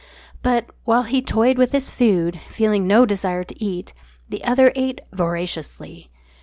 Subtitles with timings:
[0.41, 3.93] But, while he toyed with his food, feeling no desire to eat,
[4.27, 6.09] the other ate voraciously.